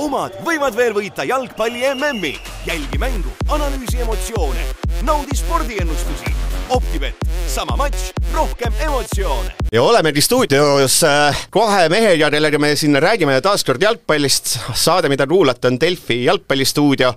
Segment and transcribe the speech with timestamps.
[0.00, 2.32] omad võivad veel võita jalgpalli MM-i.
[2.66, 4.64] jälgi mängu, analüüsi emotsioone,
[5.04, 6.32] naudi spordiennustusi.
[6.70, 7.18] Optibet,
[7.50, 9.52] sama matš, rohkem emotsioone.
[9.72, 14.58] ja olemegi stuudios äh, kohe mehe ja kellega me siin räägime taas kord jalgpallist.
[14.74, 17.14] saade, mida kuulata, on Delfi jalgpallistuudio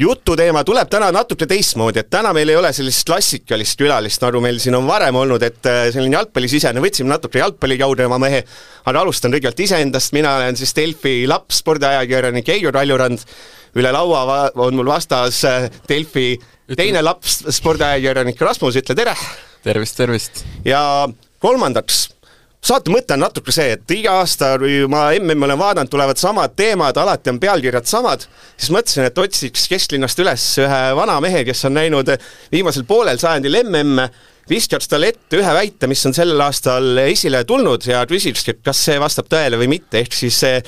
[0.00, 4.60] jututeema tuleb täna natuke teistmoodi, et täna meil ei ole sellist klassikalist külalist, nagu meil
[4.62, 8.42] siin on varem olnud, et äh, selline jalgpallisisene, võtsime natuke jalgpallikaudu oma mehe,
[8.88, 13.26] aga alustan kõigepealt iseendast, mina olen siis Delfi laps, spordiajakirjanik Heido Kaljurand,
[13.76, 16.32] üle laua on mul vastas äh, Delfi
[16.76, 19.16] teine laps, spordiajakirjanik Rasmus, ütle tere!
[19.66, 20.44] tervist, tervist!
[20.64, 20.80] ja
[21.44, 22.06] kolmandaks
[22.64, 26.54] saate mõte on natuke see, et iga aasta, kui ma MM-i olen vaadanud, tulevad samad
[26.58, 31.64] teemad, alati on pealkirjad samad, siis mõtlesin, et otsiks kesklinnast üles ühe vana mehe, kes
[31.68, 32.12] on näinud
[32.52, 34.08] viimasel poolel sajandil MM-e,
[34.50, 38.82] viskaks talle ette ühe väite, mis on sellel aastal esile tulnud ja küsikski, et kas
[38.88, 40.58] see vastab tõele või mitte, ehk siis see,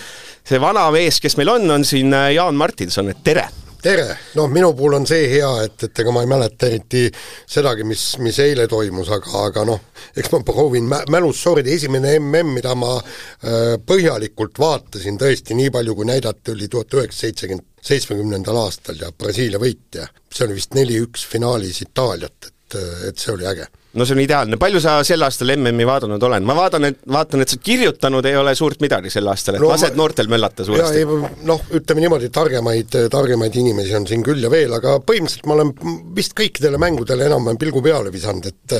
[0.48, 3.48] see vana mees, kes meil on, on siin Jaan Martinson, et tere
[3.82, 4.06] tere,
[4.38, 7.02] noh minu puhul on see hea, et, et ega ma ei mäleta eriti
[7.50, 9.80] sedagi, mis, mis eile toimus, aga, aga noh,
[10.14, 15.74] eks ma proovin mä-, mälus sorida, esimene mm, mida ma äh, põhjalikult vaatasin tõesti nii
[15.74, 20.06] palju, kui näidati, oli tuhat üheksasada seitsekümmend, seitsmekümnendal aastal ja Brasiilia võitja.
[20.32, 23.68] see oli vist neli-üks finaalis Itaaliat, et, et see oli äge.
[23.92, 27.42] No see on ideaalne, palju sa sel aastal MM-i vaadanud oled, ma vaatan, et vaatan,
[27.44, 31.02] et sa kirjutanud ei ole suurt midagi sel aastal, et no, lased noortel möllata suuresti.
[31.48, 35.74] noh, ütleme niimoodi, targemaid, targemaid inimesi on siin küll ja veel, aga põhimõtteliselt ma olen
[36.16, 38.78] vist kõikidele mängudele enam-vähem pilgu peale visanud, et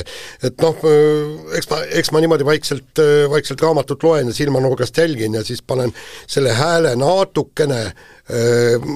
[0.49, 0.81] et noh,
[1.59, 3.03] eks ma, eks ma niimoodi vaikselt,
[3.35, 5.93] vaikselt raamatut loen ja silmanurgast jälgin ja siis panen
[6.25, 8.89] selle hääle natukene äh,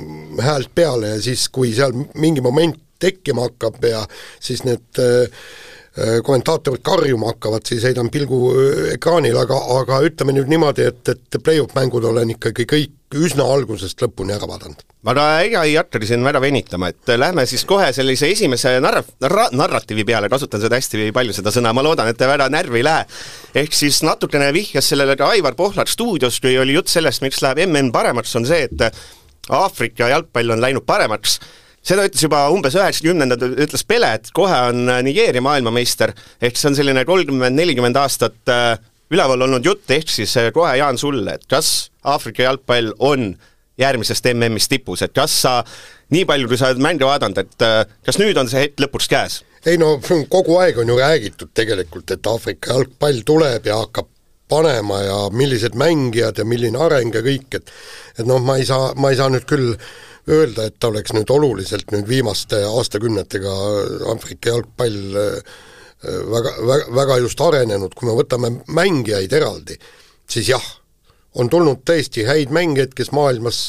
[0.49, 4.05] häält peale ja siis, kui seal mingi moment tekkima hakkab ja
[4.43, 5.31] siis need äh,
[5.97, 11.09] Äh, kommentaatorid karjuma hakkavad, siis heidan pilgu äh, ekraanile, aga, aga ütleme nüüd niimoodi, et,
[11.09, 14.83] et play-off mängud olen ikkagi kõik üsna algusest lõpuni ära vaadanud.
[15.09, 19.49] aga ega ei hakkagi siin väga venitama, et lähme siis kohe sellise esimese narra-, narra-,
[19.57, 22.85] narratiivi peale, kasutan seda hästi palju, seda sõna, ma loodan, et te väga närvi ei
[22.85, 23.05] lähe.
[23.65, 27.65] ehk siis natukene vihjas sellele ka Aivar Pohlar stuudios, kui oli jutt sellest, miks läheb
[27.65, 31.39] MM paremaks, on see, et Aafrika jalgpall on läinud paremaks
[31.87, 36.71] seda ütles juba umbes üheksakümnendad, ütles Pele, et kohe on äh, Nigeeria maailmameister, ehk see
[36.71, 38.73] on selline kolmkümmend, nelikümmend aastat äh,
[39.13, 43.31] üleval olnud jutt, ehk siis äh, kohe Jaan sulle, et kas Aafrika jalgpall on
[43.79, 45.59] järgmisest MM-ist tipus, et kas sa,
[46.13, 47.65] nii palju, kui sa oled mänge vaadanud, et
[48.07, 49.43] kas nüüd on see hetk lõpuks käes?
[49.67, 49.97] ei no
[50.31, 54.07] kogu aeg on ju räägitud tegelikult, et Aafrika jalgpall tuleb ja hakkab
[54.47, 57.71] panema ja millised mängijad ja milline areng ja kõik, et
[58.17, 59.89] et noh, ma ei saa, ma ei saa nüüd küll äh,
[60.31, 63.53] öelda, et ta oleks nüüd oluliselt nüüd viimaste aastakümnetega
[64.11, 65.53] Aafrika jalgpall äh,
[66.03, 69.77] väga, väga, väga just arenenud, kui me võtame mängijaid eraldi,
[70.29, 70.67] siis jah,
[71.37, 73.61] on tulnud tõesti häid mängijaid, kes maailmas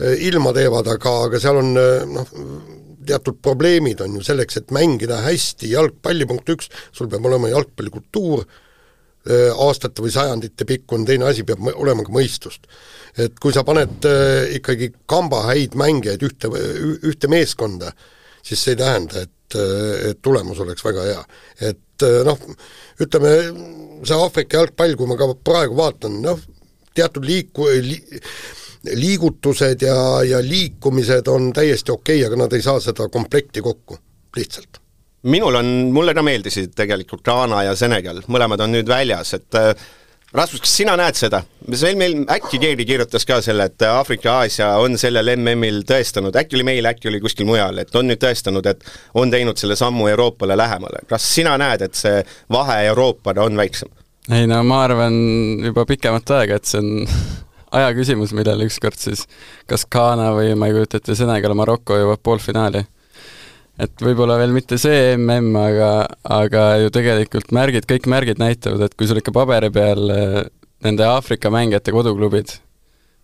[0.00, 2.34] äh, ilma teevad, aga, aga seal on äh, noh,
[3.06, 8.44] teatud probleemid on ju selleks, et mängida hästi jalgpalli, punkt üks, sul peab olema jalgpallikultuur,
[9.28, 12.64] aastate või sajandite pikkune, teine asi peab olema ka mõistust
[13.18, 16.50] et kui sa paned äh, ikkagi kamba häid mängijaid ühte,
[17.10, 17.92] ühte meeskonda,
[18.42, 21.24] siis see ei tähenda, et, äh, et tulemus oleks väga hea.
[21.70, 22.38] et äh, noh,
[23.00, 23.34] ütleme,
[24.04, 26.44] see Aafrika jalgpall, kui ma ka praegu vaatan, noh,
[26.94, 27.98] teatud liiku- li,,
[28.96, 33.98] liigutused ja, ja liikumised on täiesti okei okay,, aga nad ei saa seda komplekti kokku,
[34.36, 34.80] lihtsalt
[35.22, 39.58] minul on, mulle ka meeldisid tegelikult Ghana ja Senegal, mõlemad on nüüd väljas, et
[40.30, 41.40] Rasmus, kas sina näed seda?
[41.74, 46.54] see meil, äkki keegi kirjutas ka selle, et Aafrika, Aasia on sellel MM-il tõestanud, äkki
[46.58, 48.86] oli meil, äkki oli kuskil mujal, et on nüüd tõestanud, et
[49.18, 51.02] on teinud selle sammu Euroopale lähemale.
[51.10, 53.90] kas sina näed, et see vahe Euroopaga on väiksem?
[54.30, 55.18] ei no ma arvan
[55.66, 57.10] juba pikemat aega, et see on
[57.80, 59.26] aja küsimus, millal ükskord siis
[59.66, 62.86] kas Ghana või ma ei kujuta ette, Senegal, Maroko jõuab poolfinaali
[63.80, 65.90] et võib-olla veel mitte see mm, aga,
[66.40, 70.40] aga ju tegelikult märgid, kõik märgid näitavad, et kui sul ikka paberi peal eh,
[70.84, 72.56] nende Aafrika mängijate koduklubid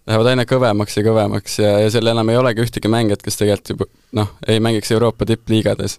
[0.07, 3.73] lähevad aina kõvemaks ja kõvemaks ja, ja seal enam ei olegi ühtegi mängijat, kes tegelikult
[3.75, 3.89] juba
[4.21, 5.99] noh, ei mängiks Euroopa tippliigades,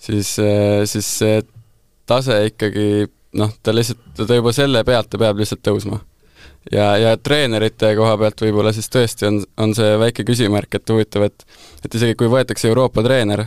[0.00, 1.42] siis, eh, siis see
[2.08, 3.08] tase ikkagi
[3.40, 5.98] noh, ta lihtsalt, ta juba selle pealt, ta peab lihtsalt tõusma.
[6.72, 11.26] ja, ja treenerite koha pealt võib-olla siis tõesti on, on see väike küsimärk, et huvitav,
[11.28, 11.44] et
[11.84, 13.44] et isegi kui võetakse Euroopa treener,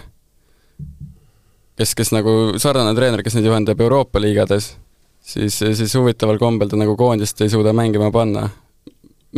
[1.77, 4.73] kes, kes nagu sarnane treener, kes neid juhendab Euroopa liigades,
[5.21, 8.49] siis, siis huvitaval kombel ta nagu koondist ei suuda mängima panna.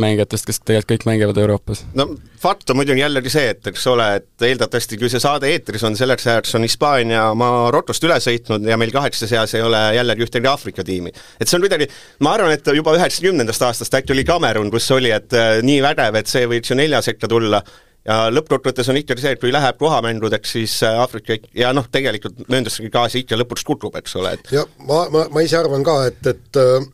[0.00, 1.82] mängijatest, kes tegelikult kõik mängivad Euroopas.
[1.98, 2.06] no
[2.40, 5.96] fakt on muidugi jällegi see, et eks ole, et eeldatavasti kui see saade eetris on,
[5.98, 10.48] selleks ajaks on Hispaania Marokost üle sõitnud ja meil kaheksa seas ei ole jällegi ühtegi
[10.48, 11.12] Aafrika tiimi.
[11.40, 11.90] et see on kuidagi,
[12.20, 16.22] ma arvan, et juba üheksakümnendast aastast äkki oli Kamerun, kus oli, et äh, nii vägev,
[16.22, 17.60] et see võiks ju nelja sekka tulla
[18.08, 22.46] ja lõppkokkuvõttes on ikkagi see, et kui läheb kohamängudeks, siis äh, Aafrika ja noh, tegelikult
[22.48, 25.98] mööndusegi gaasi ikka lõpuks kukub, eks ole, et ja ma, ma, ma ise arvan ka,
[26.08, 26.88] et, et äh,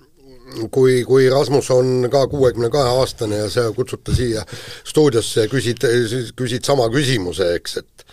[0.74, 4.44] kui, kui Rasmus on ka kuuekümne kahe aastane ja sa kutsud ta siia
[4.86, 5.86] stuudiosse ja küsid,
[6.38, 8.06] küsid sama küsimuse, eks, et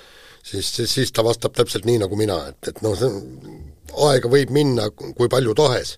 [0.44, 2.98] siis, siis, siis ta vastab täpselt nii, nagu mina, et, et noh,
[4.10, 5.98] aega võib minna kui palju tahes,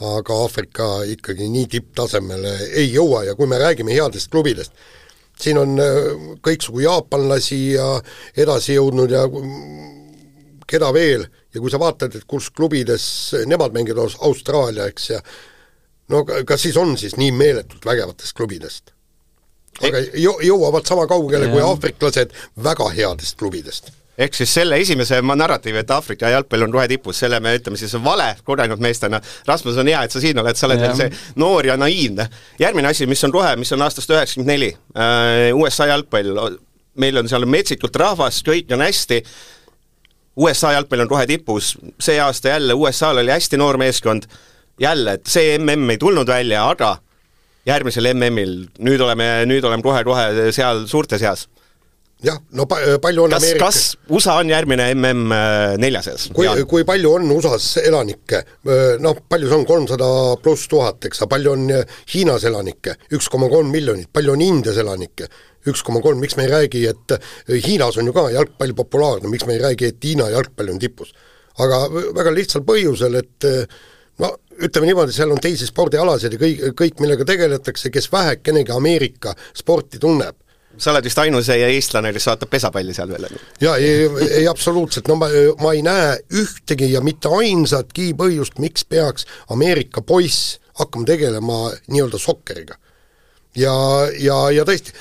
[0.00, 4.72] aga Aafrika ikkagi nii tipptasemele ei jõua ja kui me räägime headest klubidest,
[5.40, 5.98] siin on äh,
[6.44, 7.88] kõiksugu jaapanlasi ja
[8.36, 9.26] edasi jõudnud ja
[10.70, 13.04] keda veel, ja kui sa vaatad, et kus klubides
[13.50, 15.20] nemad mängivad, Austraalia, eks, ja
[16.10, 18.94] no kas siis on siis nii meeletult vägevatest klubidest?
[19.80, 21.52] aga jõ-, jõuavad sama kaugele ja.
[21.54, 26.86] kui aafriklased väga headest klubidest ehk siis selle esimese narratiivi, et Aafrika jalgpall on kohe
[26.90, 29.20] tipus, selle me ütleme siis vale kogenud meestena.
[29.48, 32.28] Rasmus, on hea, et sa siin oled, sa oled veel see noor ja naiivne.
[32.60, 36.58] järgmine asi, mis on rohe, mis on aastast üheksakümmend neli, äh, USA jalgpall,
[37.00, 39.22] meil on seal metsikult rahvast, kõik on hästi,
[40.40, 44.26] USA jalgpall on kohe tipus, see aasta jälle USA-l oli hästi noor meeskond,
[44.80, 46.98] jälle, et see mm ei tulnud välja, aga
[47.66, 51.48] järgmisel MM-il, nüüd oleme, nüüd oleme kohe-kohe seal suurte seas
[52.24, 53.78] jah, no pa-, palju on kas, kas
[54.12, 56.28] USA on järgmine MM äh, nelja seas?
[56.36, 58.42] kui, kui palju on USA-s elanikke,
[59.04, 60.10] noh, palju see on, kolmsada
[60.42, 64.44] pluss tuhat, eks, aga palju on äh, Hiinas elanikke, üks koma kolm miljonit, palju on
[64.44, 65.30] Indias elanikke,
[65.70, 69.32] üks koma kolm, miks me ei räägi, et äh, Hiinas on ju ka jalgpall populaarne,
[69.32, 71.14] miks me ei räägi, et Hiina jalgpall on tipus?
[71.60, 71.82] aga
[72.16, 73.44] väga lihtsal põhjusel, et
[74.22, 74.28] no
[74.64, 80.00] ütleme niimoodi, seal on teisi spordialasid ja kõik, kõik, millega tegeletakse, kes vähekenegi Ameerika sporti
[80.00, 80.38] tunneb
[80.78, 83.28] sa oled vist ainus eestlane, kes vaatab pesapalli seal veel?
[83.62, 84.08] jaa, ei,
[84.40, 85.30] ei absoluutselt, no ma,
[85.62, 92.18] ma ei näe ühtegi ja mitte ainsatki põhjust, miks peaks Ameerika poiss hakkama tegelema nii-öelda
[92.18, 92.78] sokkeriga.
[93.56, 93.74] ja,
[94.18, 94.94] ja, ja tõesti,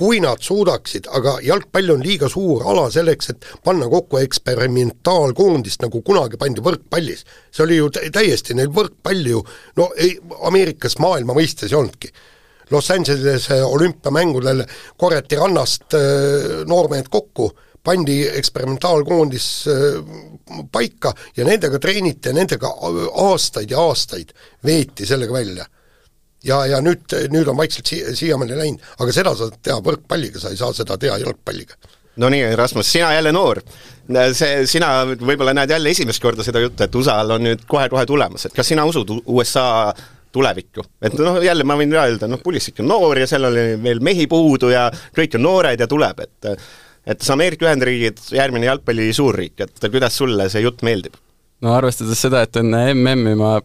[0.00, 6.00] kui nad suudaksid, aga jalgpall on liiga suur ala selleks, et panna kokku eksperimentaalkoondist, nagu
[6.06, 7.26] kunagi pandi võrkpallis.
[7.52, 9.44] see oli ju täiesti, neil võrkpalli ju
[9.76, 10.16] no ei,
[10.48, 12.14] Ameerikas maailma mõistes ei olnudki
[12.70, 14.64] Los Angelese olümpiamängudel
[14.96, 17.50] korjati rannast äh, noormehed kokku,
[17.84, 22.70] pandi eksperimentaalkoondis äh, paika ja nendega treeniti ja nendega
[23.26, 24.34] aastaid ja aastaid
[24.64, 25.66] veeti sellega välja.
[26.44, 30.48] ja, ja nüüd, nüüd on vaikselt si-, siiamaani läinud, aga seda saad teha võrkpalliga, sa
[30.48, 31.76] ei saa seda teha jalgpalliga
[32.16, 33.60] no nii, Rasmus, sina jälle noor.
[34.32, 38.46] see, sina võib-olla näed jälle esimest korda seda juttu, et USA-l on nüüd kohe-kohe tulemas,
[38.46, 39.92] et kas sina usud USA
[40.32, 40.84] tulevikku.
[41.02, 44.26] et noh, jälle ma võin öelda, noh, Pulisic on noor ja seal oli veel mehi
[44.30, 46.54] puudu ja kõik on noored ja tuleb, et
[47.10, 51.16] et see Ameerika Ühendriigid, järgmine jalgpalli suurriik, et kuidas sulle see jutt meeldib?
[51.64, 53.58] no arvestades seda, et enne MM-i ma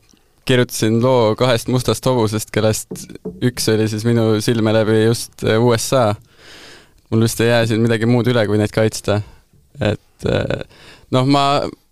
[0.46, 3.08] kirjutasin loo kahest mustast hobusest, kellest
[3.44, 6.12] üks oli siis minu silme läbi just USA,
[7.10, 9.22] mul vist ei jää siin midagi muud üle, kui neid kaitsta.
[9.82, 10.30] et
[11.12, 11.46] noh, ma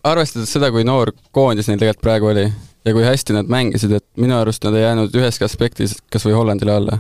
[0.06, 2.46] arvestades seda, kui noor koondis neil tegelikult praegu oli,
[2.86, 6.36] ja kui hästi nad mängisid, et minu arust nad ei jäänud üheski aspektis kas või
[6.38, 7.00] Hollandile alla.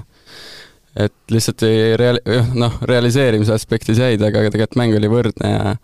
[0.95, 2.21] et lihtsalt ei real-,
[2.53, 5.75] noh, realiseerimise aspektis jäid, aga tegelikult mäng oli võrdne ja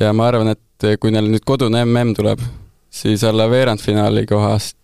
[0.00, 2.40] ja ma arvan, et kui neil nüüd kodune mm tuleb,
[2.90, 4.76] siis alla veerandfinaali kohast,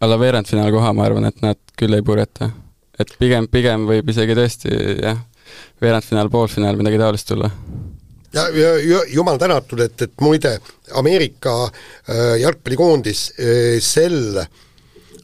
[0.00, 2.50] alla veerandfinaali koha ma arvan, et nad küll ei purjeta.
[2.98, 4.70] et pigem, pigem võib isegi tõesti
[5.02, 5.18] jah,
[5.82, 7.50] veerandfinaal, poolfinaal, midagi taolist tulla
[8.32, 10.58] ja, ja, ja jumal tänatud, et, et muide,
[10.94, 14.40] Ameerika äh, jalgpallikoondis äh, sel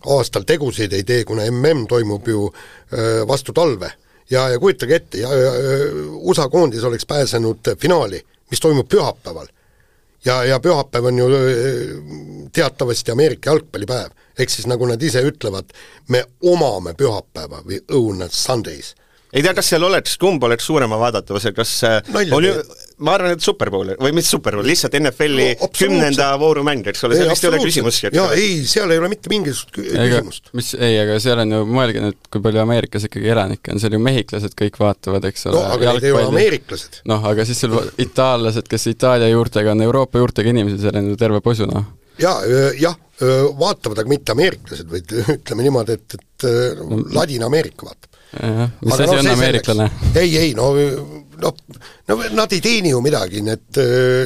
[0.07, 3.93] aastal tegusid ei tee, kuna mm toimub ju äh, vastu talve.
[4.31, 5.19] ja, ja kujutage ette,
[6.17, 9.47] USA koondis oleks pääsenud finaali, mis toimub pühapäeval.
[10.25, 14.11] ja, ja pühapäev on ju äh, teatavasti Ameerika jalgpallipäev.
[14.39, 15.71] ehk siis nagu nad ise ütlevad,
[16.09, 18.95] me omame pühapäeva või own Sundays
[19.37, 22.53] ei tea, kas seal oleks, kumb oleks suurema vaadatavuse, kas äh, Nalja, oli,
[23.05, 26.87] ma arvan, et Super Bowl või mitte Super Bowl, lihtsalt NFL-i no, kümnenda vooru mäng,
[26.89, 28.13] eks ole, seal vist ei ole küsimuski.
[28.17, 30.49] jaa, ei, seal ei ole mitte mingisugust küsimust.
[30.57, 33.99] mis, ei, aga seal on ju, mõelge nüüd, kui palju Ameerikas ikkagi elanikke on, seal
[33.99, 35.61] ju mehhiklased kõik vaatavad, eks ole.
[35.61, 37.03] no aga need ei ole ameeriklased.
[37.13, 41.21] noh, aga siis sul itaallased, kes Itaalia juurtega on, Euroopa juurtega inimesi, seal on ju
[41.21, 41.85] terve posu, noh
[42.21, 42.37] jaa,
[42.81, 42.97] jah,
[43.57, 46.49] vaatavad, aga mitte ameeriklased, vaid ütleme niimoodi, et, et
[46.83, 48.17] no, Ladina-Ameerika vaatab
[48.81, 49.91] mis asi no, on ameeriklane?
[50.15, 50.73] ei, ei no
[51.41, 51.55] noh,
[52.09, 53.81] no nad ei teeni ju midagi, need,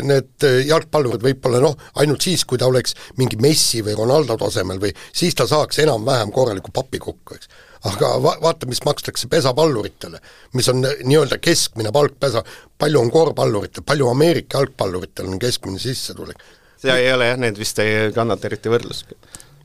[0.06, 4.92] need jalgpallurid võib-olla noh, ainult siis, kui ta oleks mingi Messi või Ronaldo tasemel või
[5.12, 7.50] siis ta saaks enam-vähem korraliku papi kokku, eks.
[7.92, 10.23] aga va-, vaata, mis makstakse pesapalluritele,
[10.59, 12.44] mis on nii-öelda keskmine palk pesa,
[12.78, 16.40] palju on korvpalluritel, palju Ameerika jalgpalluritel on keskmine sissetulek.
[16.80, 19.14] See ei ole jah, need vist ei kannata eriti võrdlust.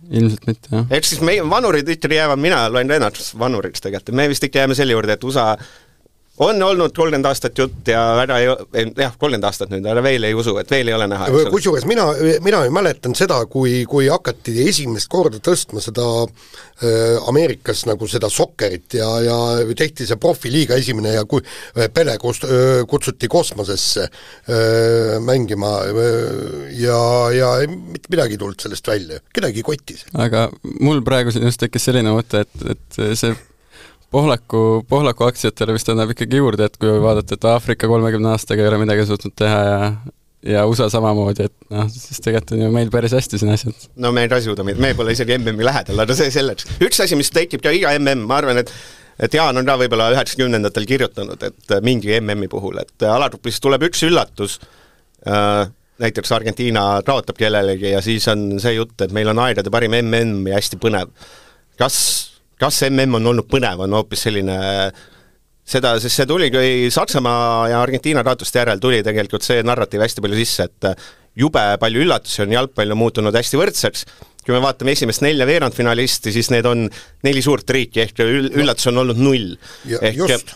[0.05, 0.85] ilmselt mitte, jah.
[0.97, 4.77] ehk siis meie vanurid ikkagi jäävad, mina loen ennast vanuriks tegelikult, me vist ikka jääme
[4.77, 5.53] selle juurde, et USA
[6.37, 8.47] on olnud kolmkümmend aastat jutt ja väga ei,
[8.97, 11.29] jah, kolmkümmend aastat nüüd, aga veel ei usu, et veel ei ole näha.
[11.51, 12.09] kusjuures mina,
[12.43, 18.97] mina mäletan seda, kui, kui hakati esimest korda tõstma seda äh, Ameerikas nagu seda sokkerit
[18.99, 19.37] ja, ja
[19.77, 26.21] tehti see profiliiga esimene ja kui äh, Pele kust- äh,, kutsuti kosmosesse äh, mängima äh,
[26.83, 27.01] ja,
[27.31, 30.11] ja mitte midagi ei tulnud sellest välja, kedagi see.
[30.19, 30.49] aga
[30.83, 33.35] mul praegu siin just tekkis selline mõte, et, et see
[34.11, 38.69] Pohlaku, Pohlaku aktsiatele vist annab ikkagi juurde, et kui vaadata, et Aafrika kolmekümne aastaga ei
[38.69, 39.79] ole midagi suutnud teha ja
[40.45, 43.87] ja USA samamoodi, et noh, siis tegelikult on ju meil päris hästi siin asjad.
[43.97, 46.67] no me ei rasuda me pole isegi MM-i lähedal, aga see selleks.
[46.85, 48.71] üks asi, mis tekib ka iga MM, ma arvan, et
[49.25, 54.03] et Jaan on ka võib-olla üheksakümnendatel kirjutanud, et mingi MM-i puhul, et alagrupis tuleb üks
[54.05, 54.59] üllatus
[55.25, 55.65] äh,,
[56.03, 60.51] näiteks Argentiina kaotab kellelegi ja siis on see jutt, et meil on aegade parim MM
[60.51, 61.13] ja hästi põnev.
[61.79, 61.97] kas
[62.61, 64.57] kas mm on olnud põnev, on hoopis selline
[65.65, 70.23] seda, sest see tuli, kui Saksamaa ja Argentiina kaotuste järel tuli tegelikult see narratiiv hästi
[70.23, 74.05] palju sisse, et jube palju üllatusi on, jalgpall on muutunud hästi võrdseks,
[74.45, 76.85] kui me vaatame esimest nelja veerandfinalisti, siis need on
[77.25, 79.55] neli suurt riiki, ehk üllatus on olnud null.
[79.99, 80.55] ehk just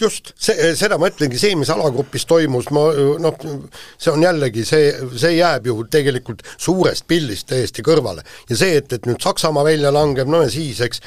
[0.00, 2.86] just, see, seda ma ütlengi, see, mis alagrupis toimus, ma
[3.22, 3.38] noh,
[3.96, 8.24] see on jällegi see, see jääb ju tegelikult suurest pildist täiesti kõrvale.
[8.50, 11.02] ja see, et, et nüüd Saksamaa välja langeb, no ja siis, eks,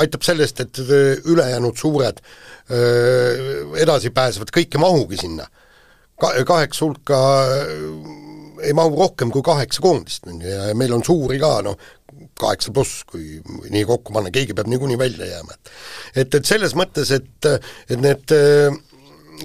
[0.00, 2.22] aitab sellest, et ülejäänud suured
[3.80, 5.46] edasi pääsevad, kõik ei mahugi sinna.
[6.20, 7.18] Ka-, kaheksa hulka
[8.62, 11.78] ei mahu rohkem kui kaheksa koondist, on ju, ja meil on suuri ka, noh,
[12.40, 15.74] kaheksa pluss, kui nii kokku panna, keegi peab niikuinii välja jääma, et
[16.24, 17.50] et, et selles mõttes, et,
[17.90, 18.36] et need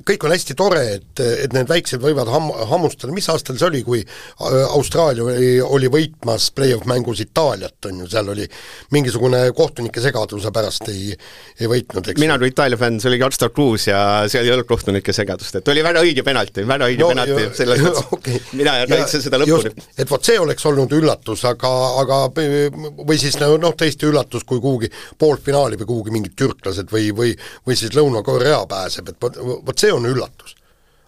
[0.06, 3.82] kõik on hästi tore, et, et need väiksed võivad ham-, hammustada, mis aastal see oli,
[3.86, 8.48] kui äh, Austraalia oli, oli võitmas play-off mängus Itaaliat, on ju, seal oli
[8.96, 11.14] mingisugune kohtunike segaduse pärast ei,
[11.60, 12.22] ei võitnud, eks.
[12.22, 14.00] mina kui Itaalia fänn, see oli kaks tuhat kuus ja
[14.32, 17.84] seal ei olnud kohtunike segadust, et oli väga õige penalti, väga õige no, penalti, selles
[17.86, 18.42] mõttes okay.
[18.58, 19.74] mina kaitsen seda lõpuni.
[19.98, 21.74] et vot see oleks olnud üllatus, aga,
[22.04, 27.36] aga või siis noh, tõesti üllatus, kui kuhugi poolfinaali või kuhugi mingid türklased või, või
[27.68, 30.56] või siis Lõuna-Korea pääseb, et vot, vot see on üllatus.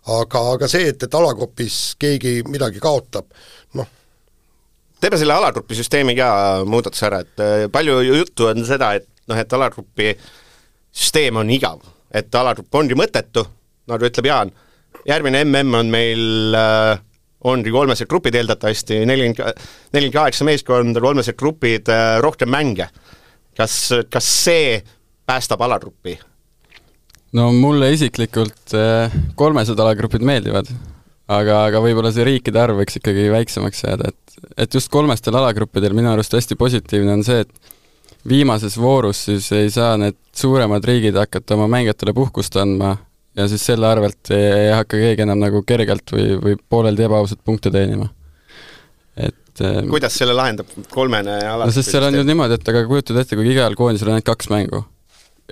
[0.07, 3.25] aga, aga see, et, et alagrupis keegi midagi kaotab,
[3.75, 3.87] noh,
[5.01, 6.29] teeme selle alagrupi süsteemi ka
[6.65, 10.13] muudatuse ära, et äh, palju juttu on seda, et noh, et alagrupi
[10.95, 11.83] süsteem on igav,
[12.15, 13.43] et alagrupp ongi mõttetu,
[13.91, 14.53] nagu ütleb Jaan,
[15.07, 17.03] järgmine mm on meil äh,
[17.47, 22.89] ongi kolmesed grupid eeldatavasti, nelikümmend, nelikümmend kaheksa meeskonda, kolmesed grupid äh,, rohkem mänge.
[23.57, 24.81] kas, kas see
[25.25, 26.13] päästab alagrupi
[27.35, 30.69] no mulle isiklikult eh, kolmesed alagrupid meeldivad,
[31.27, 35.95] aga, aga võib-olla see riikide arv võiks ikkagi väiksemaks jääda, et, et just kolmestel alagruppidel
[35.97, 37.73] minu arust hästi positiivne on see, et
[38.27, 42.95] viimases voorus siis ei saa need suuremad riigid hakata oma mängijatele puhkust andma
[43.37, 47.43] ja siis selle arvelt ei, ei hakka keegi enam nagu kergelt või, või pooleldi ebaausat
[47.45, 48.09] punkte teenima.
[49.15, 51.71] et eh, kuidas selle lahendab kolmene alagrupp?
[51.71, 54.31] no sest seal on ju niimoodi, et aga kujutad ette, kui igal koondisel on ainult
[54.31, 54.83] kaks mängu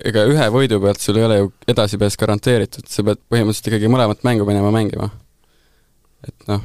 [0.03, 4.25] ega ühe võidu pealt sul ei ole ju edasipääs garanteeritud, sa pead põhimõtteliselt ikkagi mõlemat
[4.27, 5.11] mängu minema mängima.
[6.25, 6.63] et noh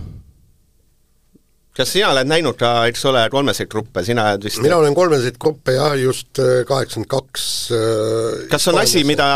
[1.80, 5.38] kas sina oled näinud ka, eks ole, kolmeseid gruppe, sina oled vist mina olen kolmeseid
[5.40, 7.44] gruppe jah, just äh, kaheksakümmend kaks
[7.76, 9.26] äh, kas on asi, mida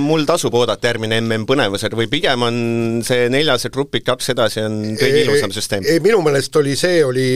[0.00, 2.56] mul tasub oodata järgmine mm põnevusega või pigem on
[3.06, 5.86] see neljased grupid, kaks edasi on kõige ilusam süsteem?
[5.88, 7.28] ei, minu meelest oli see, oli,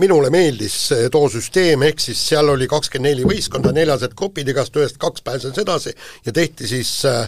[0.00, 0.76] minule meeldis
[1.12, 5.56] too süsteem, ehk siis seal oli kakskümmend neli võistkonda, neljased grupid, igast ühest kaks pääses
[5.60, 5.94] edasi
[6.26, 7.24] ja tehti siis äh,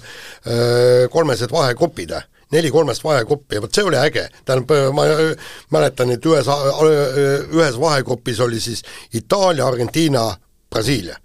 [0.46, 2.12] äh kolmesed vahegrupid
[2.52, 5.06] neli kolmest vahegruppi ja vot see oli äge, tähendab ma
[5.72, 6.48] mäletan, et ühes,
[7.52, 8.82] ühes vahegrupis oli siis
[9.14, 10.28] Itaalia, Argentiina,
[10.70, 11.16] Brasiilia.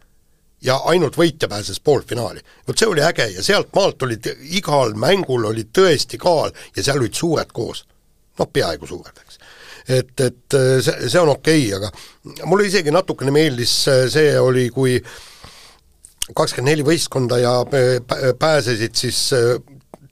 [0.62, 2.40] ja ainult võitja pääses poolfinaali.
[2.68, 6.98] vot see oli äge ja sealt maalt olid, igal mängul oli tõesti kaal ja seal
[6.98, 7.86] olid suured koos.
[8.40, 9.40] noh, peaaegu suured, eks.
[9.88, 13.74] et, et see, see on okei okay,, aga mulle isegi natukene meeldis,
[14.14, 15.02] see oli, kui
[16.36, 17.54] kakskümmend neli võistkonda ja
[18.40, 19.22] pääsesid siis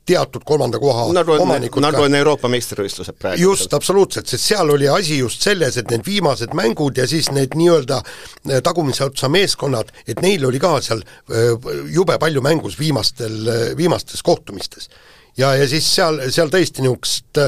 [0.06, 3.42] teatud kolmanda koha nagu on, omanikud nagu on Euroopa meistrivõistlused praegu.
[3.42, 7.58] just, absoluutselt, sest seal oli asi just selles, et need viimased mängud ja siis need
[7.58, 13.40] nii-öelda eh, tagumise otsa meeskonnad, et neil oli ka seal eh, jube palju mängus viimastel,
[13.48, 14.90] eh, viimastes kohtumistes.
[15.38, 17.42] ja, ja siis seal, seal tõesti niisugust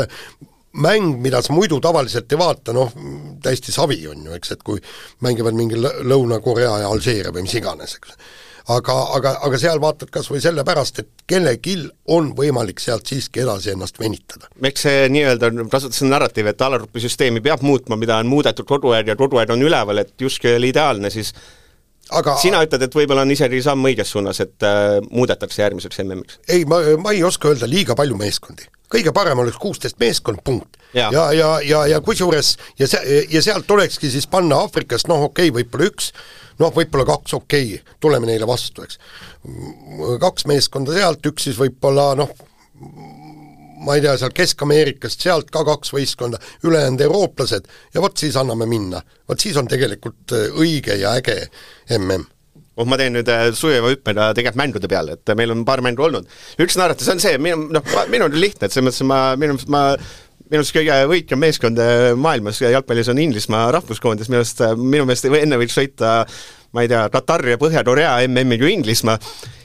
[0.78, 2.92] mäng, mida sa muidu tavaliselt ei vaata, noh,
[3.44, 4.82] täiesti savi on ju, eks, et kui
[5.26, 8.18] mängivad mingi Lõuna-Korea ja Alžeeria või mis iganes, eks
[8.74, 11.78] aga, aga, aga seal vaatad kas või sellepärast, et kellelgi
[12.14, 14.50] on võimalik sealt siiski edasi ennast venitada.
[14.70, 19.54] eks see nii-öelda, kasutasin narratiivi, et alarüppesüsteemi peab muutma, mida on muudetud koduaed ja koduaed
[19.54, 21.34] on üleval, et justkui oli ideaalne, siis
[22.12, 26.42] aga sina ütled, et võib-olla on isegi samm õiges suunas, et äh, muudetakse järgmiseks MM-iks?
[26.48, 28.68] ei, ma, ma ei oska öelda, liiga palju meeskondi.
[28.92, 30.76] kõige parem oleks kuusteist meeskond, punkt.
[30.94, 35.30] ja, ja, ja, ja, ja kusjuures ja see, ja sealt tulekski siis panna Aafrikast noh,
[35.32, 36.12] okei okay,, võib-olla üks,
[36.62, 39.00] noh, võib-olla kaks, okei okay,, tuleme neile vastu, eks.
[40.22, 42.32] kaks meeskonda sealt, üks siis võib-olla noh,
[43.86, 48.68] ma ei tea, seal Kesk-Ameerikast, sealt ka kaks võistkonda, ülejäänud eurooplased ja vot siis anname
[48.70, 49.04] minna.
[49.30, 51.44] vot siis on tegelikult äh, õige ja äge
[51.92, 52.34] mm
[52.78, 56.06] oh ma teen nüüd äh, sujuva hüppe tegelikult mängude peale, et meil on paar mängu
[56.06, 56.28] olnud.
[56.62, 59.84] üks naeratus on see, minu, noh, minul on lihtne, et selles mõttes ma, minu ma
[60.48, 65.28] minu arust kõige võitjam meeskond äh, maailmas jalgpallis on Inglismaa rahvuskoondis, minu arust, minu meelest
[65.28, 66.22] enne võiks sõita
[66.76, 69.18] ma ei tea, Katar ja Põhja-Korea MM-i kui Inglismaa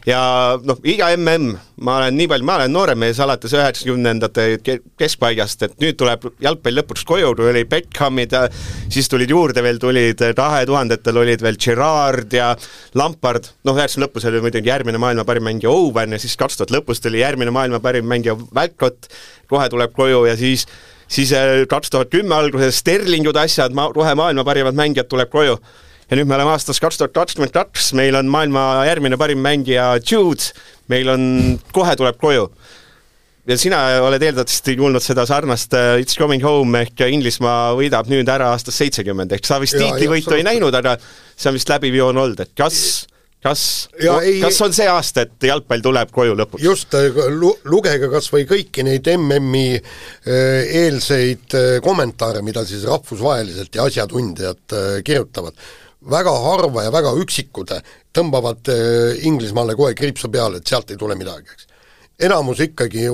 [0.07, 0.21] ja
[0.67, 1.53] noh, iga MM,
[1.87, 4.47] ma olen nii palju, ma olen noorem mees alates üheksakümnendate
[4.99, 8.45] keskpaigast, et nüüd tuleb jalgpall lõpuks koju, tuli Beckhamid ja
[8.93, 12.53] siis tulid juurde veel, tulid kahe tuhandetel olid veel Gerard ja
[12.99, 16.75] Lampard, noh, üheksakümne lõpus oli muidugi järgmine maailma parim mängija Owen ja siis kaks tuhat
[16.75, 19.07] lõpus tuli järgmine maailma parim mängija Välkot,
[19.51, 20.67] kohe tuleb koju ja siis
[21.13, 25.59] siis äh, kaks tuhat kümme alguses Sterlingud asjad, ma-, kohe maailma parimad mängijad tuleb koju
[26.13, 29.95] ja nüüd me oleme aastas kaks tuhat kakskümmend kaks, meil on maailma järgmine parim mängija
[30.05, 30.53] Jude,
[30.93, 31.23] meil on,
[31.73, 32.51] kohe tuleb koju.
[33.49, 38.29] ja sina oled eeldatavasti kuulnud seda sarnast uh, It's coming home ehk Inglismaa võidab nüüd
[38.29, 42.21] ära aastast seitsekümmend, ehk sa vist tiitlivõitu ei näinud, aga see on vist läbiv joon
[42.27, 43.09] olnud, et kas
[43.43, 46.63] kas, kas on see aasta, et jalgpall tuleb koju lõpuks?
[46.63, 46.93] just,
[47.33, 53.89] lu-, lugege kas või kõiki neid MM-i äh, eelseid äh, kommentaare, mida siis rahvusvaheliselt ja
[53.89, 54.77] asjatundjad
[55.09, 55.57] kirjutavad
[56.11, 57.75] väga harva ja väga üksikud
[58.15, 61.69] tõmbavad äh, Inglismaale kohe kriipsu peale, et sealt ei tule midagi, eks.
[62.29, 63.09] enamus ikkagi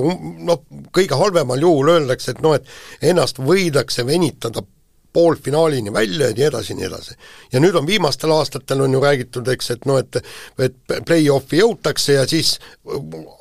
[0.45, 0.63] noh,
[0.95, 4.63] kõige halvemal juhul öeldakse, et noh, et ennast võidakse venitada
[5.13, 7.15] poolfinaalini välja ja nii edasi ja nii edasi.
[7.53, 10.19] ja nüüd on viimastel aastatel on ju räägitud, eks, et noh, et
[10.59, 10.75] et
[11.05, 12.57] play-off'i jõutakse ja siis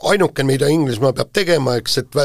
[0.09, 2.19] ainukene, mida Inglismaa peab tegema, eks, et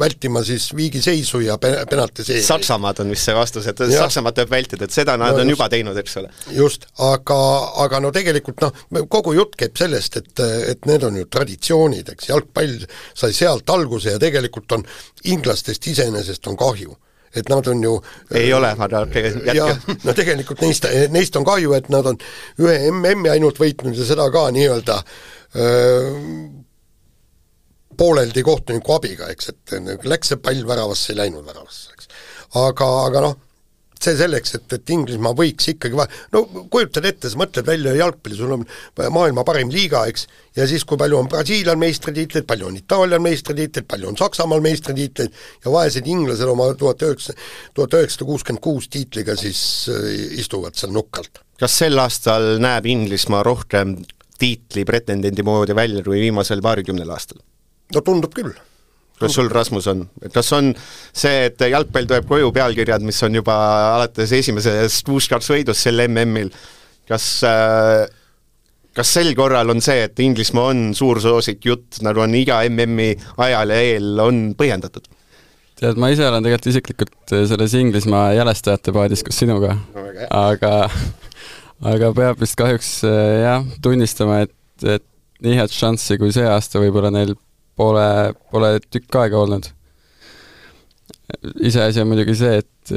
[0.00, 2.42] vältima siis viigiseisu ja pe-, penaltiseeri.
[2.44, 4.04] Saksamaad on vist see vastus, et ja.
[4.04, 6.32] Saksamaad tuleb vältida, et seda nad no, on just, juba teinud, eks ole.
[6.56, 7.40] just, aga,
[7.84, 12.30] aga no tegelikult noh, kogu jutt käib sellest, et, et need on ju traditsioonid, eks,
[12.32, 12.78] jalgpall
[13.12, 14.88] sai sealt alguse ja tegelikult on
[15.28, 16.96] inglastest iseenesest on kahju
[17.34, 17.92] et nad on ju
[18.34, 19.96] ei ole, aga jätke.
[20.04, 22.18] no tegelikult neist, neist on kahju, et nad on
[22.62, 24.98] ühe MM-i ainult võitnud ja seda ka nii-öelda
[28.00, 32.10] pooleldi kohtuniku abiga, eks, et läks see pall väravasse, ei läinud väravasse, eks.
[32.58, 33.38] aga, aga noh,
[34.04, 38.36] see selleks, et, et Inglismaa võiks ikkagi va-, no kujutad ette, sa mõtled välja jalgpalli,
[38.38, 38.64] sul on
[39.12, 43.88] maailma parim liiga, eks, ja siis, kui palju on Brasiilial meistritiitleid, palju on Itaalial meistritiitleid,
[43.90, 47.36] palju on Saksamaal meistritiitleid ja vaesed inglased oma tuhat üheksa,
[47.76, 50.08] tuhat üheksasada kuuskümmend kuus tiitliga siis äh,
[50.40, 51.44] istuvad seal nukalt.
[51.60, 53.98] kas sel aastal näeb Inglismaa rohkem
[54.40, 57.42] tiitli pretendendi moodi välja kui viimasel paarikümnel aastal?
[57.94, 58.54] no tundub küll
[59.20, 60.06] kuidas sul, Rasmus, on?
[60.32, 63.56] kas on see, et jalgpall tuleb koju pealkirjad, mis on juba
[63.96, 66.50] alates esimesest kuus-kaks võidust sel MM-il,
[67.10, 68.08] kas äh,
[68.96, 73.14] kas sel korral on see, et Inglismaa on suur soosik jutt, nagu on iga MM-i
[73.46, 75.08] ajal ja eel, on põhjendatud?
[75.80, 80.72] tead, ma ise olen tegelikult isiklikult selles Inglismaa jälestajate paadis koos sinuga no,, aga
[81.92, 85.06] aga peab vist kahjuks äh, jah, tunnistama, et, et
[85.40, 87.32] nii head šanssi kui see aasta võib-olla neil
[87.80, 88.06] pole,
[88.52, 89.70] pole tükk aega olnud.
[91.62, 92.94] iseasi on muidugi see, et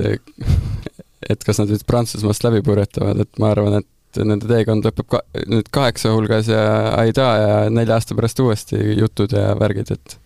[1.32, 5.22] et kas nad nüüd Prantsusmaast läbi purjetavad, et ma arvan, et nende teekond lõpeb ka
[5.50, 6.64] nüüd kaheksa hulgas ja
[7.00, 10.20] Aida ja nelja aasta pärast uuesti jutud ja värgid, et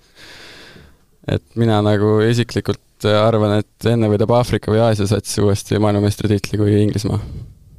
[1.27, 6.79] et mina nagu isiklikult arvan, et enne võidab Aafrika või Aasia sats uuesti maailmameistritiitli kui
[6.81, 7.19] Inglismaa.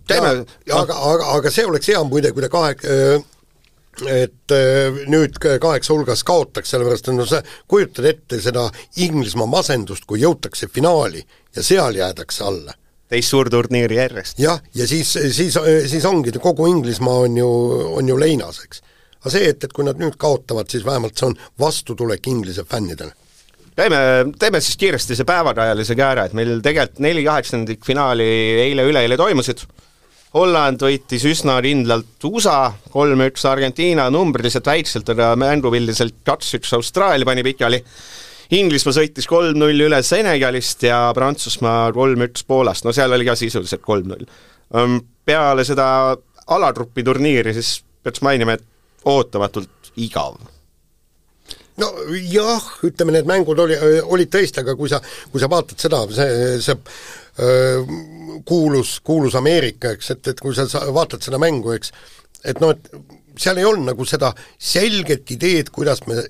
[0.09, 2.77] teeme, aga, aga, aga see oleks hea muide, kui ta kahe
[4.07, 8.69] et äh, nüüd kaheksa hulgas kaotaks, sellepärast et no sa kujutad ette seda
[9.05, 11.23] Inglismaa masendust, kui jõutakse finaali
[11.57, 12.75] ja seal jäädakse alla.
[13.09, 14.39] teist suurturniiri järjest.
[14.39, 15.57] jah, ja siis, siis,
[15.87, 17.49] siis ongi, kogu Inglismaa on ju,
[17.97, 18.83] on ju leinas, eks.
[19.21, 23.15] aga see, et, et kui nad nüüd kaotavad, siis vähemalt see on vastutulek Inglise fännidele
[23.79, 23.99] teeme,
[24.39, 28.31] teeme siis kiiresti see päevakajalise kääre, et meil tegelikult neli kaheksandikfinaali
[28.69, 29.63] eile-üleeile toimusid
[30.39, 37.81] Holland võitis üsna kindlalt USA, kolm-üks Argentiina, numbriliselt väikselt, aga mängupildiselt kaks-üks Austraalia pani pikali.
[38.59, 44.29] Inglismaa sõitis kolm-null üle Senegalist ja Prantsusmaa kolm-üks Poolast, no seal oli ka sisuliselt kolm-null.
[45.29, 45.89] Peale seda
[46.55, 50.39] alagrupi turniiri siis peaks mainima, et ootamatult igav
[51.79, 53.77] nojah, ütleme, need mängud oli,
[54.11, 54.99] olid tõesti, aga kui sa,
[55.31, 56.75] kui sa vaatad seda, see, see
[57.39, 57.85] öö,
[58.47, 61.93] kuulus, kuulus Ameerika, eks, et, et kui sa, vaatad seda mängu, eks,
[62.45, 66.23] et noh, et seal ei olnud nagu seda selget ideed, kuidas me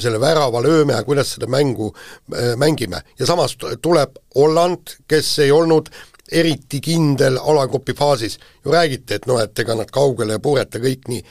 [0.00, 3.00] selle värava lööme ja kuidas seda mängu äh, mängime.
[3.18, 5.88] ja samas tuleb Holland, kes ei olnud
[6.32, 11.08] eriti kindel alagrupi faasis, ju räägiti, et noh, et ega nad kaugele ei pureta kõik
[11.08, 11.22] nii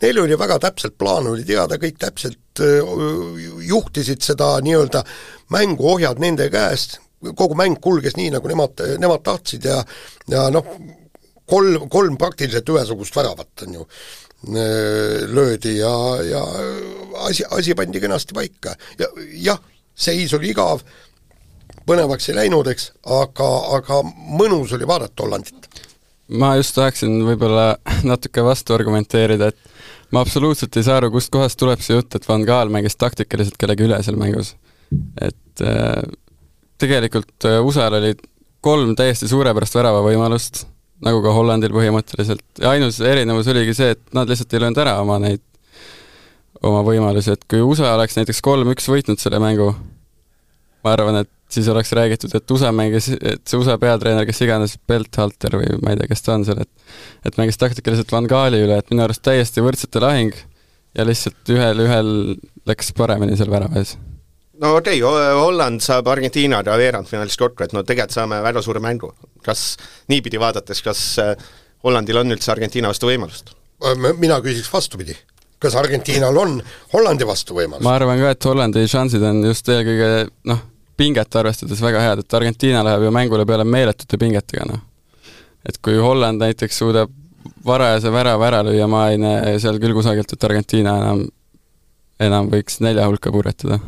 [0.00, 2.60] Neil oli väga täpselt plaan, oli teada, kõik täpselt
[3.68, 5.02] juhtisid seda nii-öelda
[5.52, 6.96] mängu ohjad nende käest,
[7.36, 9.82] kogu mäng kulges nii, nagu nemad, nemad tahtsid ja
[10.30, 10.66] ja noh,
[11.50, 13.86] kolm, kolm praktiliselt ühesugust väravat on ju
[15.34, 15.92] löödi ja,
[16.24, 16.40] ja
[17.26, 19.60] asi, asi pandi kenasti paika ja jah,
[19.94, 20.80] seis oli igav,
[21.86, 24.00] põnevaks ei läinud, eks, aga, aga
[24.38, 25.68] mõnus oli vaadata Hollandit.
[26.40, 27.74] ma just tahaksin võib-olla
[28.10, 32.46] natuke vastu argumenteerida, et ma absoluutselt ei saa aru, kustkohast tuleb see jutt, et Van
[32.48, 34.54] Gaal mängis taktikaliselt kellegi üle seal mängus.
[35.20, 36.00] et äh,
[36.80, 38.14] tegelikult äh, USA-l oli
[38.64, 40.64] kolm täiesti suurepärast väravavõimalust,
[41.04, 44.98] nagu ka Hollandil põhimõtteliselt, ja ainus erinevus oligi see, et nad lihtsalt ei löönud ära
[45.00, 45.42] oma neid,
[46.60, 49.70] oma võimalusi, et kui USA oleks näiteks kolm-üks võitnud selle mängu,
[50.84, 54.76] ma arvan, et siis oleks räägitud, et USA mängis, et see USA peatreener, kes iganes,
[54.88, 58.60] Belthalter või ma ei tea, kes ta on seal, et et mängis taktikaliselt Van Gaali
[58.64, 60.36] üle, et minu arust täiesti võrdsete lahing
[60.96, 62.14] ja lihtsalt ühel, ühel
[62.68, 63.96] läks paremini seal värava ees.
[64.60, 69.12] No okei okay,, Holland saab Argentiinaga veerandfinaalis kokku, et no tegelikult saame väga suure mängu.
[69.44, 69.76] kas
[70.08, 71.34] niipidi vaadates, kas äh,
[71.84, 73.54] Hollandil on üldse Argentiina vastu võimalust?
[74.20, 75.16] mina küsiks vastupidi
[75.60, 76.58] kas Argentiinal on
[76.94, 77.84] Hollandi vastu võimalus?
[77.84, 80.60] ma arvan ka, et Hollandi šansid on just eelkõige noh,
[81.00, 84.84] pinget arvestades väga head, et Argentiina läheb ju mängule peale meeletute pingetega, noh.
[85.64, 87.12] et kui Holland näiteks suudab
[87.64, 91.24] varajase värava ära lüüa, ma ei näe seal küll kusagilt, et Argentiina enam,
[92.20, 93.80] enam võiks nelja hulka purjetada.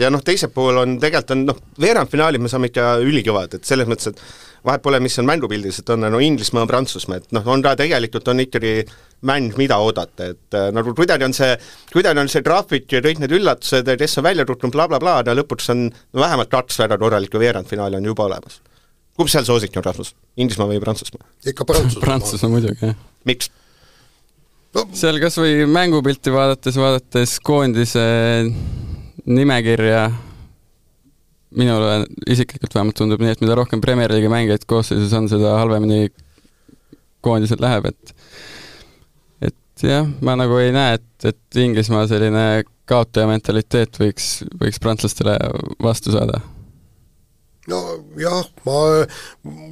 [0.00, 3.88] Ja noh, teisel pool on tegelikult on noh, veerandfinaalid me saame ikka ülikõvad, et selles
[3.90, 4.22] mõttes, et
[4.66, 8.28] vahet pole, mis on mängupildis, et on no Inglismaa, Prantsusmaa, et noh, on ka tegelikult
[8.32, 8.72] on ikkagi
[9.28, 11.52] mäng, mida oodata, et äh, nagu kuidagi on see,
[11.92, 15.32] kuidagi on see graafik ja kõik need üllatused, kes on välja tulnud bla, bla, blablabla,
[15.32, 18.60] ja lõpuks on no vähemalt kaks väga korralikku veerandfinaali on juba olemas.
[19.18, 21.26] kumb seal soosik on rahvus, Inglismaa või Prantsusmaa?
[21.46, 22.98] ikka Prantsusmaa Prantsusmaa muidugi, jah.
[23.26, 23.50] miks?
[24.76, 24.84] No.
[24.92, 28.04] seal kas või mängupilti vaadates, vaadates koondise
[29.28, 30.08] nimekirja
[31.58, 36.08] minule isiklikult vähemalt tundub nii, et mida rohkem Premier League'i mängijaid koosseisus on, seda halvemini
[37.24, 38.14] koondisel läheb, et
[39.48, 42.44] et jah, ma nagu ei näe, et, et Inglismaa selline
[42.88, 45.36] kaotaja mentaliteet võiks, võiks prantslastele
[45.82, 46.40] vastu saada
[47.68, 48.78] nojah, ma,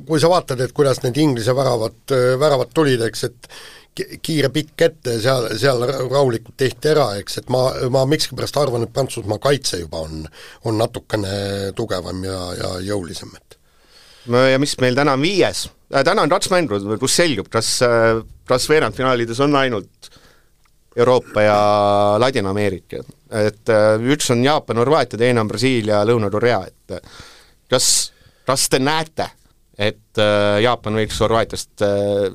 [0.07, 3.51] kui sa vaatad, et kuidas need Inglise väravad, väravad tulid, eks, et
[3.97, 8.93] kiire pikk ette, seal, seal rahulikult tehti ära, eks, et ma, ma miskipärast arvan, et
[8.93, 10.27] Prantsusmaa kaitse juba on,
[10.69, 13.57] on natukene tugevam ja, ja jõulisem, et
[14.33, 15.67] no ja mis meil täna on viies?
[15.95, 20.11] Äh,, täna on kaks mängu, kus selgub, kas, äh, kas veerandfinaalides on ainult
[20.97, 21.57] Euroopa ja
[22.21, 23.03] Ladina-Ameerika,
[23.45, 27.01] et äh, üks on Jaapan, Horvaatia, teine on Brasiilia, Lõuna-Korea, et
[27.71, 28.13] kas,
[28.47, 29.29] kas te näete,
[29.79, 32.31] et äh, Jaapan võiks Horvaatiast äh,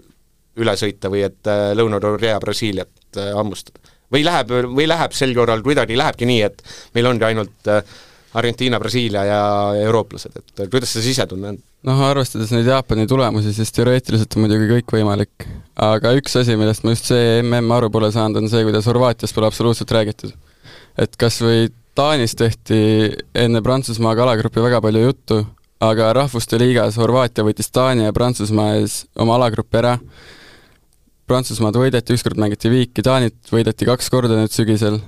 [0.62, 3.80] üle sõita või et äh, Lõuna-Korea Brasiiliat äh, hammustada.
[4.12, 6.64] või läheb, või läheb sel korral kuidagi, lähebki nii, et
[6.96, 7.84] meil ongi ainult äh,
[8.34, 9.42] Argentiina, Brasiilia ja
[9.84, 11.58] eurooplased, et kuidas see sisetunne on?
[11.88, 15.48] noh, arvestades neid Jaapani tulemusi, siis teoreetiliselt on muidugi kõik võimalik.
[15.82, 19.34] aga üks asi, millest ma just see mm aru pole saanud, on see, kuidas Horvaatias
[19.36, 20.36] pole absoluutselt räägitud.
[21.00, 22.78] et kas või Taanis tehti
[23.36, 25.40] enne Prantsusmaaga alagrupi väga palju juttu,
[25.84, 29.98] aga Rahvuste Liigas Horvaatia võttis Taani ja Prantsusmaa ees oma alagrupi ära.
[31.28, 35.02] Prantsusmaad võideti, ükskord mängiti viiki, Taanit võideti kaks korda nüüd sügisel,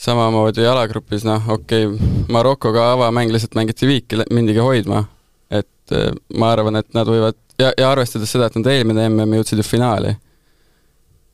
[0.00, 5.04] samamoodi jalagrupis, noh okei okay,, Marokoga avamäng lihtsalt mängiti viiki, mindigi hoidma,
[5.50, 9.40] et eh, ma arvan, et nad võivad, ja, ja arvestades seda, et nad eelmine MM
[9.40, 10.14] jõudsid ju finaali,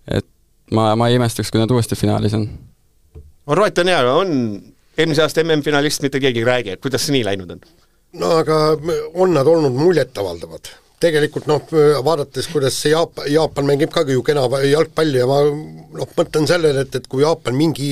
[0.08, 0.26] et
[0.74, 2.48] ma, ma ei imestaks, kui nad uuesti finaalis on.
[3.46, 4.30] Horvaatia on hea, on
[4.98, 7.62] eelmise aasta MM-finalist mitte keegi ei räägi, et kuidas see nii läinud on?
[8.16, 8.56] no aga
[9.14, 10.70] on nad olnud muljetavaldavad
[11.02, 11.60] tegelikult noh,
[12.04, 16.86] vaadates, kuidas see Jaap-, Jaapan mängib ka ju kena jalgpalli ja ma noh, mõtlen sellele,
[16.86, 17.90] et, et kui Jaapan mingi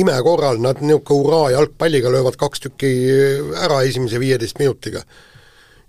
[0.00, 2.92] ime korral, nad niisugune hurraa jalgpalliga löövad kaks tükki
[3.64, 5.02] ära esimese viieteist minutiga.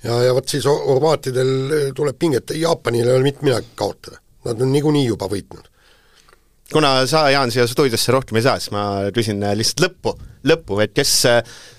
[0.04, 4.72] ja, ja vot siis horvaatidel tuleb pinget, Jaapanil ei ole mitte midagi kaotada, nad on
[4.72, 5.75] niikuinii juba võitnud
[6.76, 8.84] kuna sa, Jaan, siia stuudiosse rohkem ei saa, siis ma
[9.16, 10.16] küsin lihtsalt lõppu,
[10.52, 11.14] lõppu, et kes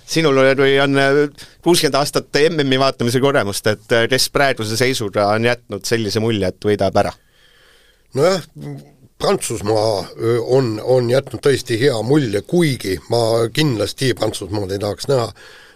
[0.06, 1.20] sinul kui on äh,
[1.64, 6.68] kuuskümmend aastat MM-i vaatamise kogemust, et äh, kes praeguse seisuga on jätnud sellise mulje, et
[6.70, 7.12] võidab ära?
[8.16, 8.44] nojah,
[9.16, 9.92] Prantsusmaa
[10.52, 15.30] on, on jätnud tõesti hea mulje, kuigi ma kindlasti Prantsusmaad ei tahaks näha,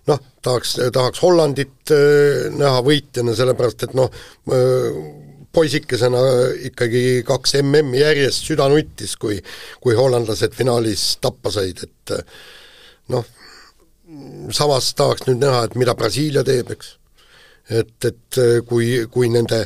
[0.09, 1.92] noh, tahaks, tahaks Hollandit
[2.56, 4.12] näha võitjana, sellepärast et noh,
[5.52, 6.20] poisikesena
[6.70, 9.40] ikkagi kaks MM-i järjest süda nuttis, kui
[9.82, 12.14] kui hollandlased finaalis tappa said, et
[13.10, 13.26] noh,
[14.54, 16.94] samas tahaks nüüd näha, et mida Brasiilia teeb, eks.
[17.70, 19.64] et, et kui, kui nende,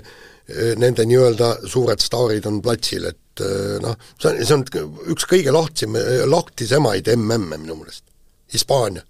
[0.80, 3.44] nende nii-öelda suured staarid on platsil, et
[3.84, 4.66] noh, see on, see on
[5.14, 5.98] üks kõige lahtisem,
[6.30, 8.06] lahtisemaid MM-e minu meelest,
[8.54, 9.04] Hispaania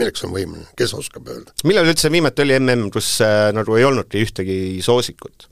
[0.00, 1.54] milleks on võimeline, kes oskab öelda?
[1.68, 5.48] millal üldse viimati oli mm, kus äh, nagu ei olnudki ühtegi soosikut?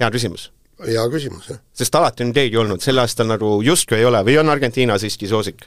[0.00, 0.48] Hea küsimus.
[0.86, 1.60] hea küsimus, jah.
[1.76, 5.28] sest alati on keegi olnud, sel aastal nagu justkui ei ole või on Argentiina siiski
[5.30, 5.66] soosik?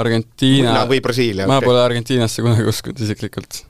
[0.00, 1.46] Argentiina või Brasiilia?
[1.46, 1.70] ma okay.
[1.70, 3.62] pole Argentiinasse kunagi uskunud isiklikult.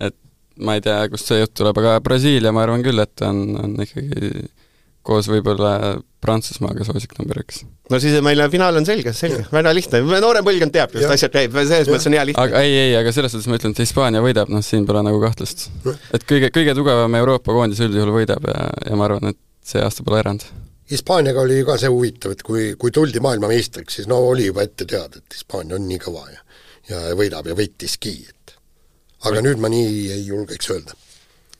[0.00, 0.16] et
[0.62, 3.76] ma ei tea, kust see jutt tuleb, aga Brasiilia ma arvan küll, et on, on
[3.82, 4.46] ikkagi
[5.02, 7.62] koos võib-olla Prantsusmaaga soosik number üks.
[7.90, 11.56] no siis meil finaal on selge, selge, väga lihtne, noorem põlvkond teab, kust asjad käib,
[11.58, 12.46] selles mõttes on hea lihtne.
[12.46, 15.20] aga ei, ei, aga selles suhtes ma ütlen, et Hispaania võidab, noh siin pole nagu
[15.22, 15.68] kahtlust.
[16.14, 20.06] et kõige, kõige tugevam Euroopa koondis üldjuhul võidab ja, ja ma arvan, et see aasta
[20.06, 20.46] pole erand.
[20.92, 24.86] Hispaaniaga oli ka see huvitav, et kui, kui tuldi maailmameistriks, siis no oli juba ette
[24.88, 26.42] teada, et Hispaania on nii kõva ja
[26.90, 28.54] ja võidab ja võitiski, et
[29.28, 30.96] aga nüüd ma nii ei julgeks öelda.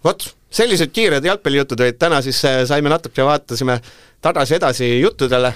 [0.05, 3.79] vot sellised kiired jalgpallijutud olid, täna siis äh, saime natuke, vaatasime
[4.23, 5.53] tagasi-edasi juttudele,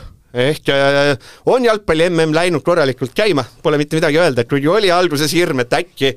[0.46, 1.12] ehk äh,
[1.52, 5.78] on jalgpalli mm läinud korralikult käima, pole mitte midagi öelda, kuigi oli alguses hirm, et
[5.80, 6.16] äkki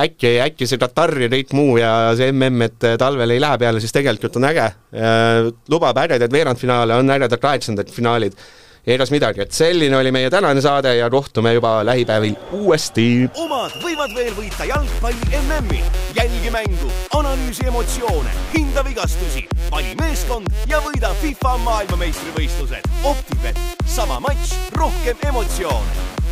[0.00, 3.60] äkki, äkki see Katar ja kõik muu ja see mm, et äh, talvel ei lähe
[3.62, 4.66] peale, siis tegelikult on äge.
[5.70, 8.34] lubab ägedaid veerandfinaale, on ägedad kaheksandad finaalid
[8.86, 13.28] egas midagi, et selline oli meie tänane saade ja kohtume juba lähipäevil uuesti.
[13.34, 15.82] omad võivad veel võita jalgpalli MM-i.
[16.14, 22.90] jälgi mängu, analüüsi emotsioone, hinda vigastusi, vali meeskond ja võida FIFA maailmameistrivõistlused.
[23.04, 26.23] Optibet, sama matš, rohkem emotsioone